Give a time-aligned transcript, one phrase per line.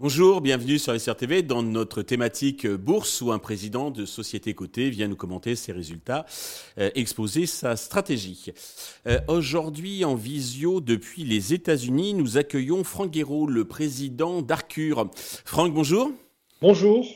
[0.00, 4.90] Bonjour, bienvenue sur SRTV dans notre thématique euh, bourse où un président de société cotée
[4.90, 6.24] vient nous commenter ses résultats,
[6.78, 8.52] euh, exposer sa stratégie.
[9.06, 15.10] Euh, aujourd'hui en visio depuis les États-Unis, nous accueillons Franck Guéraud, le président d'Arcure.
[15.44, 16.10] Franck, bonjour.
[16.60, 17.06] Bonjour.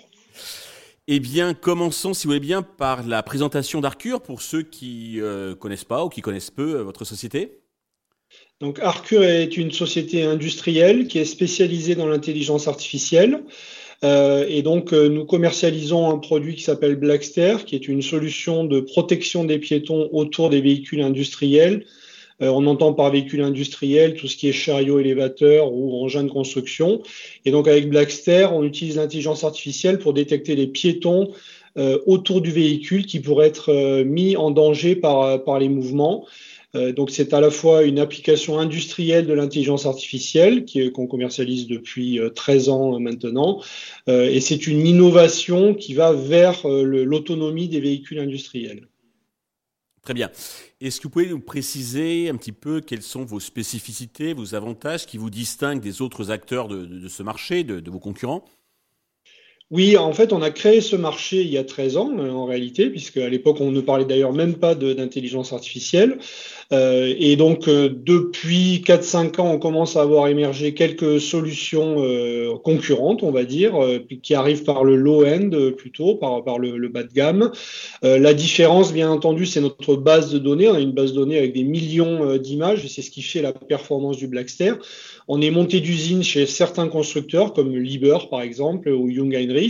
[1.09, 5.55] Eh bien, commençons, si vous voulez bien, par la présentation d'Arcure pour ceux qui ne
[5.55, 7.63] connaissent pas ou qui connaissent peu votre société.
[8.61, 13.43] Donc Arcure est une société industrielle qui est spécialisée dans l'intelligence artificielle.
[14.05, 18.65] Euh, et donc euh, nous commercialisons un produit qui s'appelle Blackster, qui est une solution
[18.65, 21.87] de protection des piétons autour des véhicules industriels.
[22.43, 26.31] Euh, on entend par véhicule industriel tout ce qui est chariot élévateur ou engin de
[26.31, 27.03] construction.
[27.45, 31.31] Et donc avec Blackster, on utilise l'intelligence artificielle pour détecter les piétons
[32.05, 36.27] autour du véhicule qui pourraient être mis en danger par, par les mouvements.
[36.75, 42.19] Euh, donc c'est à la fois une application industrielle de l'intelligence artificielle qu'on commercialise depuis
[42.35, 43.61] 13 euh, ans maintenant,
[44.09, 48.89] euh, et c'est une innovation qui va vers l'autonomie des véhicules industriels.
[50.03, 50.31] Très bien.
[50.81, 55.07] Est-ce que vous pouvez nous préciser un petit peu quelles sont vos spécificités, vos avantages
[55.07, 58.45] qui vous distinguent des autres acteurs de, ce marché, de vos concurrents?
[59.73, 62.45] Oui, en fait, on a créé ce marché il y a 13 ans, euh, en
[62.45, 66.19] réalité, puisque à l'époque, on ne parlait d'ailleurs même pas d'intelligence artificielle.
[66.73, 71.97] Euh, et donc, euh, depuis 4-5 ans, on commence à avoir émergé quelques solutions
[72.63, 73.73] concurrentes, on va dire,
[74.23, 77.51] qui arrivent par le low-end plutôt, par, le, bas de gamme.
[78.03, 80.69] la différence, bien entendu, c'est notre base de données.
[80.69, 83.41] On a une base de données avec des millions d'images, et c'est ce qui fait
[83.41, 84.75] la performance du Blackster.
[85.29, 89.62] On est monté d'usine chez certains constructeurs, comme Liber par exemple, ou Jung Heinrich.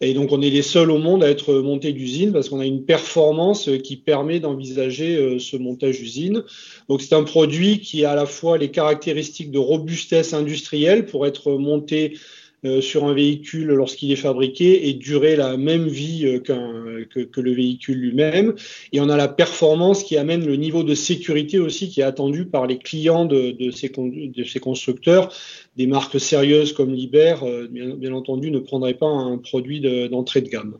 [0.00, 2.66] Et donc, on est les seuls au monde à être monté d'usine parce qu'on a
[2.66, 6.44] une performance qui permet d'envisager euh, ce montage d'usine.
[6.88, 11.26] Donc, c'est un produit qui a à la fois les caractéristiques de robustesse industrielle pour
[11.26, 12.16] être monté
[12.64, 17.52] euh, sur un véhicule lorsqu'il est fabriqué et durer la même vie euh, que, le
[17.52, 18.56] véhicule lui-même.
[18.90, 22.46] Et on a la performance qui amène le niveau de sécurité aussi qui est attendu
[22.46, 25.32] par les clients de, ces, de ces, constructeurs.
[25.76, 29.80] Des marques sérieuses comme Liber, euh, bien, entendu, ne prendraient pas un produit
[30.10, 30.78] d'entrée de, gamme.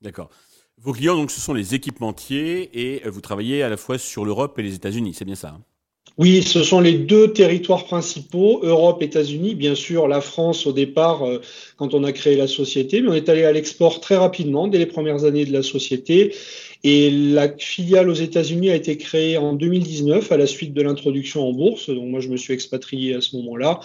[0.00, 0.30] D'accord.
[0.78, 4.58] Vos clients, donc, ce sont les équipementiers et vous travaillez à la fois sur l'Europe
[4.58, 5.62] et les États-Unis, c'est bien ça hein?
[6.18, 9.54] Oui, ce sont les deux territoires principaux, Europe, États-Unis.
[9.54, 11.40] Bien sûr, la France au départ, euh,
[11.78, 14.78] quand on a créé la société, mais on est allé à l'export très rapidement dès
[14.78, 16.34] les premières années de la société.
[16.84, 21.48] Et la filiale aux États-Unis a été créée en 2019 à la suite de l'introduction
[21.48, 21.88] en bourse.
[21.88, 23.80] Donc moi, je me suis expatrié à ce moment-là.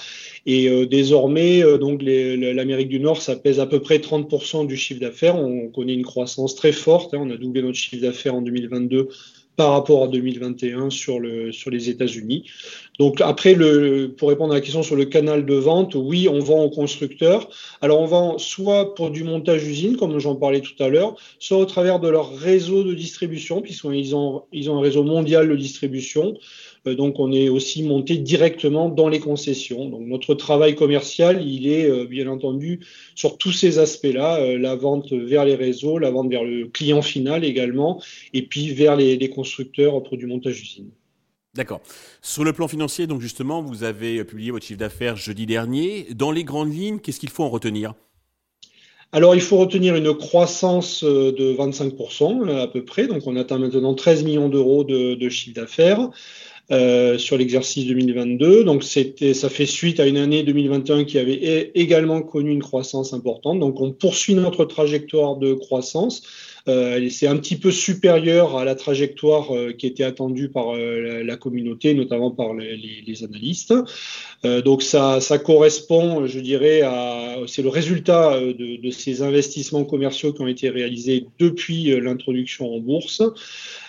[0.46, 4.76] Et euh, désormais, euh, donc l'Amérique du Nord, ça pèse à peu près 30% du
[4.76, 5.36] chiffre d'affaires.
[5.36, 7.14] On connaît une croissance très forte.
[7.14, 7.20] Hein.
[7.22, 9.10] On a doublé notre chiffre d'affaires en 2022
[9.58, 12.46] par rapport à 2021 sur, le, sur les États-Unis.
[13.00, 13.56] Donc après,
[14.18, 17.50] pour répondre à la question sur le canal de vente, oui, on vend aux constructeurs.
[17.82, 21.58] Alors on vend soit pour du montage usine, comme j'en parlais tout à l'heure, soit
[21.58, 24.14] au travers de leur réseau de distribution, puisqu'ils
[24.54, 26.36] ils ont un réseau mondial de distribution.
[26.88, 29.90] Euh, donc on est aussi monté directement dans les concessions.
[29.90, 32.80] Donc notre travail commercial, il est euh, bien entendu
[33.16, 37.02] sur tous ces aspects-là, euh, la vente vers les réseaux, la vente vers le client
[37.02, 38.02] final également,
[38.34, 40.90] et puis vers les, constructeurs pour du montage usine.
[41.54, 41.82] D'accord.
[42.22, 46.08] Sur le plan financier, donc justement, vous avez publié votre chiffre d'affaires jeudi dernier.
[46.16, 47.94] Dans les grandes lignes, qu'est-ce qu'il faut en retenir?
[49.12, 53.08] Alors, il faut retenir une croissance de 25% à peu près.
[53.08, 56.10] Donc, on atteint maintenant 13 millions d'euros de chiffre d'affaires.
[56.70, 58.66] Euh, sur l'exercice 2022.
[58.66, 63.14] Donc c'était, ça fait suite à une année 2021 qui avait également connu une croissance
[63.14, 63.62] importante.
[63.62, 66.24] Donc on poursuit notre trajectoire de croissance.
[66.68, 71.24] Euh, c'est un petit peu supérieur à la trajectoire euh, qui était attendue par euh,
[71.24, 73.74] la, communauté, notamment par les, analystes.
[74.44, 76.82] Donc ça, correspond, je dirais,
[77.48, 83.24] c'est le résultat de, ces investissements commerciaux qui ont été réalisés depuis l'introduction en bourse.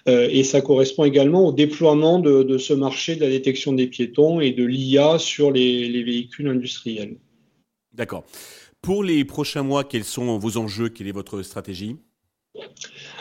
[0.06, 4.52] et ça correspond également au déploiement de, ce marché de la détection des piétons et
[4.52, 7.16] de l'IA sur les véhicules industriels.
[7.92, 8.24] D'accord.
[8.80, 10.88] Pour les prochains mois, quels sont vos enjeux?
[10.88, 11.96] Quelle est votre stratégie?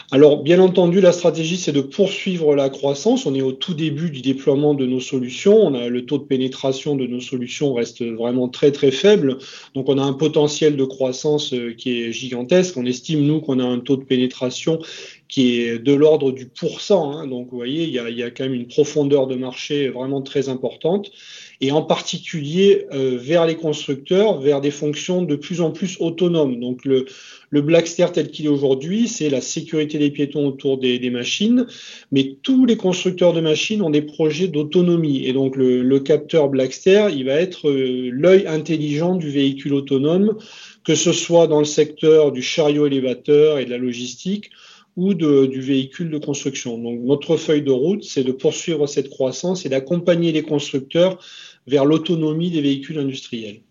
[0.10, 3.26] Alors, bien entendu, la stratégie, c'est de poursuivre la croissance.
[3.26, 5.70] On est au tout début du déploiement de nos solutions.
[5.70, 9.38] Le taux de pénétration de nos solutions reste vraiment très, très faible.
[9.76, 12.78] Donc, on a un potentiel de croissance euh, qui est gigantesque.
[12.78, 14.80] On estime, nous, qu'on a un taux de pénétration
[15.28, 17.12] qui est de l'ordre du pourcent.
[17.12, 17.28] Hein.
[17.28, 19.90] Donc, vous voyez, il y, a, il y, a, quand même une profondeur de marché
[19.90, 21.12] vraiment très importante.
[21.60, 26.60] et en particulier euh, vers les constructeurs, vers des fonctions de plus en plus autonomes.
[26.60, 27.06] Donc le,
[27.50, 31.66] le Blackster tel qu'il est aujourd'hui, c'est la sécurité des piétons autour des, des, machines,
[32.12, 35.26] mais tous les constructeurs de machines ont des projets d'autonomie.
[35.26, 40.38] Et donc le, le, capteur Blackster, il va être euh, l'œil intelligent du véhicule autonome,
[40.84, 44.52] que ce soit dans le secteur du chariot élévateur et de la logistique,
[44.98, 46.78] ou de, du véhicule de construction.
[46.78, 51.24] Donc notre feuille de route, c'est de poursuivre cette croissance et d'accompagner les constructeurs
[51.68, 53.62] vers l'autonomie des véhicules industriels.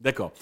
[0.00, 0.32] D'accord.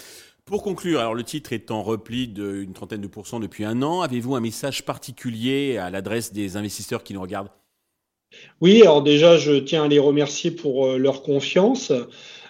[0.45, 4.01] Pour conclure, alors le titre est en repli d'une trentaine de pourcents depuis un an.
[4.01, 7.51] Avez-vous un message particulier à l'adresse des investisseurs qui nous regardent?
[8.61, 11.93] Oui, alors déjà, je tiens à les remercier pour euh, leur confiance.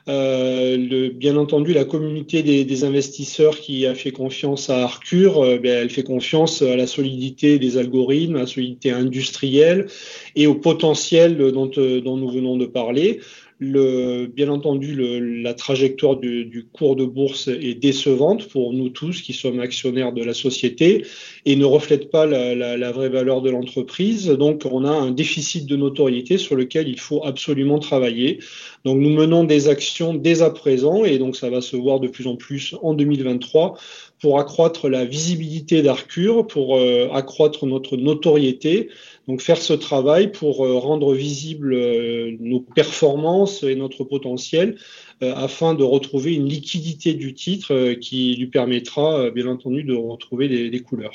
[0.08, 5.82] Euh, bien entendu, la communauté des, investisseurs qui a fait confiance à Arcure, euh, ben,
[5.82, 9.86] elle fait confiance à la solidité des algorithmes, à la solidité industrielle
[10.34, 13.20] et au potentiel dont, euh, dont nous venons de parler.
[13.64, 14.96] Le, bien entendu,
[15.40, 20.24] la trajectoire du, cours de bourse est décevante pour nous tous qui sommes actionnaires de
[20.24, 21.06] la société
[21.44, 24.26] et ne reflète pas la, la, la vraie valeur de l'entreprise.
[24.26, 28.40] Donc, on a un déficit de notoriété sur lequel il faut absolument travailler.
[28.84, 32.08] Donc, nous menons des actions dès à présent et donc ça va se voir de
[32.08, 33.78] plus en plus en 2023
[34.22, 38.88] pour accroître la visibilité d'Arcure, pour euh, accroître notre notoriété,
[39.26, 44.76] donc faire ce travail pour euh, rendre visibles euh, nos performances et notre potentiel
[45.20, 50.80] afin de retrouver une liquidité du titre qui lui permettra bien entendu de retrouver des
[50.80, 51.12] couleurs.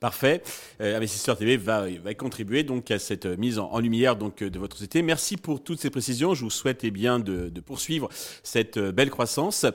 [0.00, 0.42] Parfait.
[0.80, 5.02] Euh, Investisseur TV va, contribuer donc à cette mise en, lumière donc de votre société.
[5.02, 6.34] Merci pour toutes ces précisions.
[6.34, 8.08] Je vous souhaite eh bien de, de, poursuivre
[8.42, 9.66] cette belle croissance.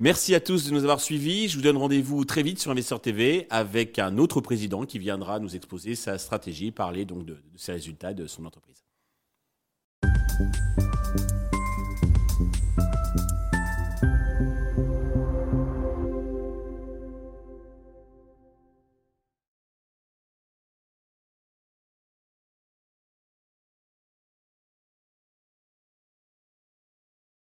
[0.00, 1.48] Merci à tous de nous avoir suivis.
[1.48, 5.38] Je vous donne rendez-vous très vite sur Investisseur TV avec un autre président qui viendra
[5.38, 8.84] nous exposer sa stratégie, parler donc de, de ses résultats de son entreprise.